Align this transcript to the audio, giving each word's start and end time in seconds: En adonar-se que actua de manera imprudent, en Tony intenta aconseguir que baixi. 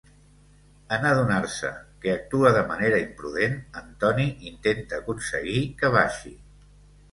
En 0.95 1.03
adonar-se 1.09 1.69
que 2.05 2.13
actua 2.13 2.53
de 2.57 2.63
manera 2.71 3.03
imprudent, 3.05 3.55
en 3.83 3.93
Tony 4.07 4.27
intenta 4.55 5.01
aconseguir 5.03 5.63
que 5.83 5.95
baixi. 6.01 6.37